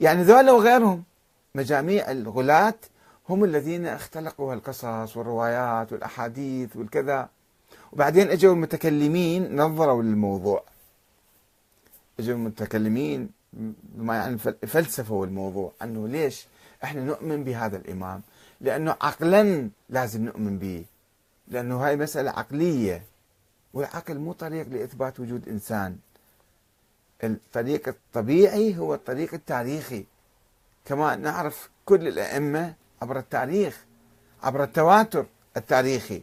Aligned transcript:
يعني 0.00 0.22
ذولا 0.22 0.52
وغيرهم. 0.52 1.02
مجاميع 1.54 2.10
الغلاة 2.10 2.74
هم 3.28 3.44
الذين 3.44 3.86
اختلقوا 3.86 4.54
القصص 4.54 5.16
والروايات 5.16 5.92
والأحاديث 5.92 6.76
والكذا. 6.76 7.28
وبعدين 7.92 8.30
اجوا 8.30 8.54
المتكلمين 8.54 9.56
نظروا 9.56 10.02
للموضوع. 10.02 10.62
اجوا 12.20 12.34
المتكلمين 12.34 13.28
بما 13.52 14.14
يعني 14.16 14.38
فلسفوا 14.66 15.26
الموضوع 15.26 15.72
انه 15.82 16.08
ليش 16.08 16.46
إحنا 16.84 17.04
نؤمن 17.04 17.44
بهذا 17.44 17.76
الإمام؟ 17.76 18.22
لأنه 18.60 18.96
عقلا 19.00 19.68
لازم 19.88 20.24
نؤمن 20.24 20.58
به. 20.58 20.84
لأنه 21.48 21.86
هاي 21.86 21.96
مسألة 21.96 22.30
عقلية. 22.30 23.02
والعقل 23.74 24.18
مو 24.18 24.32
طريق 24.32 24.68
لإثبات 24.68 25.20
وجود 25.20 25.48
إنسان. 25.48 25.96
الطريق 27.26 27.88
الطبيعي 27.88 28.78
هو 28.78 28.94
الطريق 28.94 29.34
التاريخي. 29.34 30.04
كما 30.84 31.16
نعرف 31.16 31.70
كل 31.84 32.08
الأئمة 32.08 32.74
عبر 33.02 33.18
التاريخ 33.18 33.84
عبر 34.42 34.62
التواتر 34.62 35.26
التاريخي. 35.56 36.22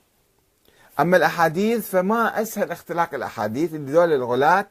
أما 0.99 1.17
الأحاديث 1.17 1.89
فما 1.89 2.41
أسهل 2.41 2.71
اختلاق 2.71 3.13
الأحاديث 3.13 3.73
اللي 3.73 3.91
ذول 3.91 4.13
الغلاة 4.13 4.67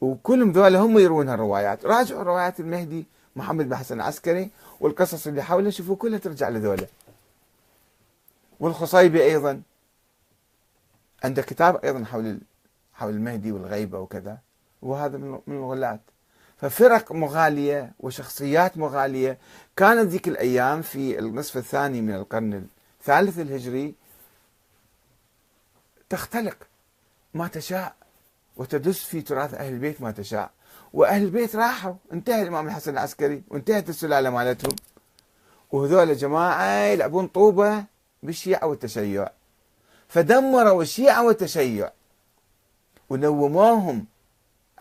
وكلهم 0.00 0.52
ذولا 0.52 0.78
هم 0.78 0.98
يروون 0.98 1.28
الروايات 1.28 1.86
راجعوا 1.86 2.22
روايات 2.22 2.60
المهدي 2.60 3.06
محمد 3.36 3.68
بن 3.68 3.76
حسن 3.76 3.94
العسكري 3.94 4.50
والقصص 4.80 5.26
اللي 5.26 5.42
حوله 5.42 5.70
شوفوا 5.70 5.96
كلها 5.96 6.18
ترجع 6.18 6.48
لذولا. 6.48 6.86
والخصيبي 8.60 9.24
أيضا. 9.24 9.62
عنده 11.24 11.42
كتاب 11.42 11.84
أيضا 11.84 12.04
حول 12.04 12.38
حول 12.94 13.10
المهدي 13.14 13.52
والغيبة 13.52 13.98
وكذا. 13.98 14.38
وهذا 14.82 15.18
من 15.18 15.40
الغلاة 15.48 16.00
ففرق 16.56 17.12
مغالية 17.12 17.92
وشخصيات 18.00 18.78
مغالية. 18.78 19.38
كانت 19.76 20.08
ذيك 20.08 20.28
الأيام 20.28 20.82
في 20.82 21.18
النصف 21.18 21.56
الثاني 21.56 22.00
من 22.00 22.14
القرن 22.14 22.66
الثالث 23.00 23.38
الهجري 23.38 23.94
تختلق. 26.10 26.56
ما 27.34 27.48
تشاء 27.48 27.94
وتدس 28.56 29.04
في 29.04 29.22
تراث 29.22 29.54
أهل 29.54 29.72
البيت 29.72 30.00
ما 30.00 30.10
تشاء. 30.10 30.50
وأهل 30.92 31.22
البيت 31.22 31.56
راحوا. 31.56 31.94
انتهى 32.12 32.42
الإمام 32.42 32.66
الحسن 32.66 32.92
العسكري 32.92 33.42
وانتهت 33.48 33.88
السلالة 33.88 34.30
مالتهم. 34.30 34.76
وهذول 35.72 36.16
جماعة 36.16 36.84
يلعبون 36.84 37.26
طوبة 37.26 37.84
بالشيعة 38.22 38.66
والتشيع. 38.66 39.28
فدمروا 40.08 40.82
الشيعة 40.82 41.26
والتشيع. 41.26 41.90
ونوموهم. 43.10 44.06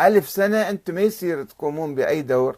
ألف 0.08 0.30
سنة 0.30 0.70
أنتم 0.70 0.96
ما 0.96 1.02
يصير 1.02 1.44
تقومون 1.44 1.96
بأي 1.96 2.22
دور 2.22 2.58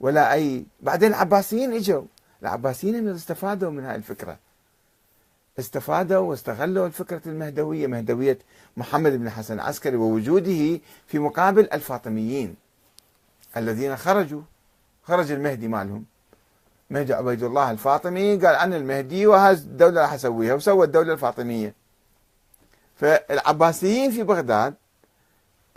ولا 0.00 0.32
أي. 0.32 0.66
بعدين 0.80 1.08
العباسيين 1.08 1.72
إجوا. 1.72 2.02
العباسيين 2.42 3.08
استفادوا 3.08 3.70
من 3.70 3.84
هاي 3.84 3.96
الفكرة. 3.96 4.38
استفادوا 5.58 6.18
واستغلوا 6.18 6.86
الفكرة 6.86 7.22
المهدوية 7.26 7.86
مهدوية 7.86 8.38
محمد 8.76 9.12
بن 9.12 9.30
حسن 9.30 9.54
العسكري 9.54 9.96
ووجوده 9.96 10.80
في 11.06 11.18
مقابل 11.18 11.68
الفاطميين 11.72 12.54
الذين 13.56 13.96
خرجوا. 13.96 14.42
خرج 15.02 15.32
المهدي 15.32 15.68
مالهم. 15.68 16.04
مهدي 16.90 17.14
عبيد 17.14 17.42
الله 17.42 17.70
الفاطمي 17.70 18.36
قال 18.36 18.56
أنا 18.56 18.76
المهدي 18.76 19.26
وهذه 19.26 19.56
الدولة 19.56 20.00
راح 20.00 20.12
أسويها 20.12 20.54
وسوى 20.54 20.86
الدولة 20.86 21.12
الفاطمية. 21.12 21.74
فالعباسيين 22.96 24.10
في 24.10 24.22
بغداد 24.22 24.74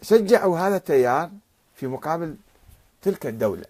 شجعوا 0.01 0.59
هذا 0.59 0.75
التيار 0.75 1.29
في 1.75 1.87
مقابل 1.87 2.35
تلك 3.01 3.25
الدولة 3.25 3.65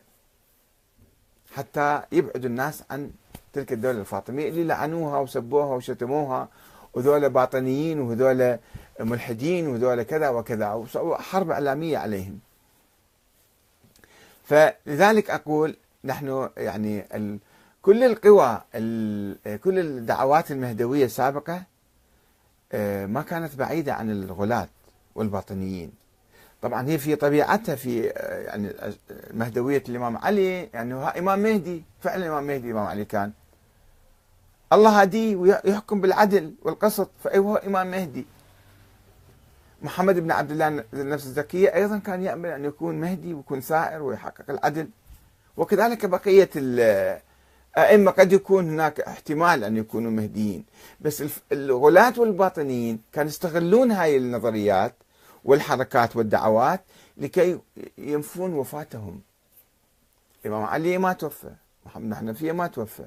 حتى 1.56 2.02
يبعدوا 2.12 2.50
الناس 2.50 2.84
عن 2.90 3.12
تلك 3.54 3.74
الدولة 3.74 4.00
الفاطمية 4.00 4.50
اللي 4.50 4.64
لعنوها 4.64 5.20
وسبوها 5.20 5.76
وشتموها 5.76 6.48
وذولا 6.94 7.28
باطنيين 7.28 8.00
وذولا 8.00 8.60
ملحدين 9.00 9.68
وذولا 9.68 10.04
كذا 10.04 10.30
وكذا 10.30 10.74
وسووا 10.74 11.18
حرب 11.18 11.52
إعلامية 11.52 11.98
عليهم. 11.98 12.40
فلذلك 14.44 15.30
أقول 15.30 15.76
نحن 16.04 16.50
يعني 16.58 17.06
كل 17.82 18.04
القوى 18.04 18.62
كل 19.64 19.80
الدعوات 19.80 20.52
المهدوية 20.52 21.06
السابقة 21.06 21.64
آه، 22.72 23.06
ما 23.06 23.22
كانت 23.22 23.56
بعيدة 23.56 23.94
عن 23.94 24.12
الغلاة 24.12 24.68
والباطنيين. 25.16 25.92
طبعا 26.62 26.90
هي 26.90 26.98
في 26.98 27.16
طبيعتها 27.16 27.76
في 27.76 28.12
آه، 28.18 28.42
يعني 28.42 28.74
مهدوية 29.34 29.84
الإمام 29.90 30.18
علي 30.18 30.70
يعني 30.74 30.94
هو 30.94 31.14
إمام 31.18 31.40
مهدي 31.40 31.84
فعلا 32.02 32.28
إمام 32.28 32.44
مهدي 32.44 32.72
إمام 32.72 32.86
علي 32.86 33.06
كان. 33.06 33.32
الله 34.74 35.02
هديه 35.02 35.36
ويحكم 35.36 36.02
بالعدل 36.02 36.54
والقسط 36.62 37.10
فهو 37.24 37.56
إمام 37.56 37.92
مهدي. 37.92 38.26
محمد 39.82 40.20
بن 40.20 40.32
عبد 40.32 40.52
الله 40.52 40.84
النفس 40.94 41.26
الزكية 41.26 41.76
أيضا 41.76 41.98
كان 41.98 42.24
يأمل 42.24 42.50
أن 42.50 42.66
يكون 42.66 42.96
مهدي 43.02 43.34
ويكون 43.34 43.62
سائر 43.62 44.04
ويحقق 44.04 44.50
العدل. 44.50 44.90
وكذلك 45.58 46.06
بقية 46.06 46.50
الأئمة 46.56 48.12
قد 48.12 48.34
يكون 48.34 48.70
هناك 48.70 49.00
احتمال 49.00 49.64
أن 49.64 49.78
يكونوا 49.78 50.12
مهديين. 50.12 50.66
بس 51.02 51.24
الغلاة 51.52 52.14
والباطنيين 52.18 53.02
كانوا 53.14 53.30
يستغلون 53.30 53.92
هاي 53.92 54.18
النظريات 54.18 54.94
والحركات 55.50 56.16
والدعوات 56.16 56.82
لكي 57.18 57.60
ينفون 57.98 58.54
وفاتهم. 58.54 59.22
الإمام 60.46 60.64
علي 60.64 60.98
ما 60.98 61.14
توفى 61.14 61.50
محمد 61.86 62.12
الحنفية 62.12 62.52
ما 62.52 62.68
توفى 62.68 63.06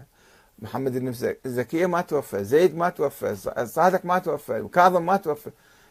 محمد 0.58 0.98
بن 0.98 1.08
الزكية 1.46 1.86
ما 1.86 2.00
توفى 2.00 2.44
زيد 2.44 2.76
ما 2.76 2.88
توفى 2.88 3.36
صادق 3.66 4.04
ما 4.04 4.18
توفى 4.18 4.60
وكاظم 4.60 5.06
ما 5.06 5.16
توفى. 5.16 5.50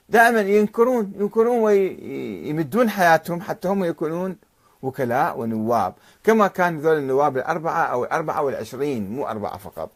دائما 0.10 0.42
ينكرون 0.42 1.14
ينكرون 1.20 1.60
ويمدون 1.60 2.90
حياتهم 2.90 3.42
حتى 3.42 3.68
هم 3.68 3.84
يكونون 3.84 4.38
وكلاء 4.82 5.40
ونواب. 5.40 5.94
كما 6.24 6.48
كان 6.48 6.80
ذول 6.80 6.98
النواب 6.98 7.38
الأربعة 7.38 7.84
أو 7.84 8.04
الأربعة 8.04 8.42
والعشرين 8.42 9.12
مو 9.12 9.28
أربعة 9.28 9.58
فقط. 9.58 9.90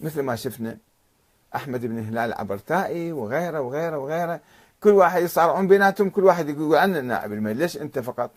مثل 0.00 0.22
ما 0.22 0.36
شفنا 0.36 0.78
أحمد 1.54 1.86
بن 1.86 1.98
هلال 1.98 2.18
العبرتائي 2.18 3.12
وغيره 3.12 3.60
وغيره 3.60 3.98
وغيره. 3.98 4.40
كل 4.82 4.90
واحد 4.90 5.22
يصارعون 5.22 5.68
بيناتهم 5.68 6.10
كل 6.10 6.24
واحد 6.24 6.48
يقول 6.48 6.76
أنا 6.76 7.00
نائب 7.00 7.32
الملك 7.32 7.56
ليش 7.56 7.76
أنت 7.76 7.98
فقط 7.98 8.30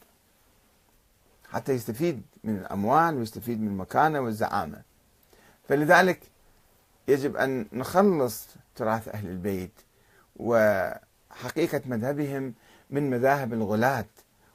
حتى 1.50 1.72
يستفيد 1.72 2.22
من 2.44 2.58
الأموال 2.58 3.16
ويستفيد 3.16 3.62
من 3.62 3.68
المكانة 3.68 4.20
والزعامة. 4.20 4.82
فلذلك 5.70 6.20
يجب 7.08 7.38
أن 7.38 7.66
نخلص 7.74 8.48
تراث 8.76 9.08
أهل 9.08 9.28
البيت 9.28 9.72
وحقيقة 10.36 11.82
مذهبهم 11.86 12.54
من 12.90 13.10
مذاهب 13.10 13.54
الغلاة 13.54 14.06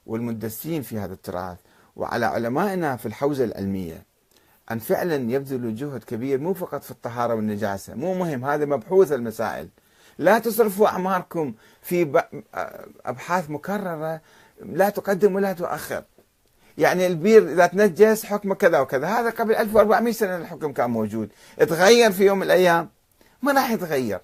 والمدسين 0.07 0.83
في 0.83 0.99
هذا 0.99 1.13
التراث. 1.13 1.59
وعلى 1.97 2.27
علمائنا 2.27 2.97
في 2.97 3.07
الحوزة 3.07 3.45
العلمية 3.45 4.03
أن 4.71 4.79
فعلا 4.79 5.15
يبذلوا 5.15 5.73
جهد 5.75 6.05
كبير 6.05 6.41
مو 6.41 6.55
فقط 6.55 6.83
في 6.83 6.91
الطهارة 6.91 7.35
والنجاسة. 7.35 7.95
مو 7.95 8.15
مهم 8.15 8.45
هذا 8.45 8.65
مبحوث 8.65 9.13
المسائل. 9.13 9.69
لا 10.19 10.39
تصرفوا 10.39 10.89
أعماركم 10.89 11.55
في 11.83 12.23
أبحاث 13.07 13.51
مكررة 13.51 14.21
لا 14.63 14.89
تقدم 14.89 15.35
ولا 15.35 15.53
تؤخر. 15.53 16.03
يعني 16.79 17.07
البير 17.07 17.53
إذا 17.53 17.67
تنجس 17.67 18.25
حكمه 18.25 18.55
كذا 18.55 18.81
وكذا. 18.81 19.07
هذا 19.07 19.31
قبل 19.31 19.55
1400 19.55 20.13
سنة 20.13 20.37
الحكم 20.37 20.73
كان 20.73 20.91
موجود. 20.91 21.29
تغير 21.59 22.13
في 22.13 22.25
يوم 22.27 22.39
من 22.39 22.45
الأيام. 22.45 22.89
ما 23.43 23.53
راح 23.53 23.71
يتغير. 23.71 24.21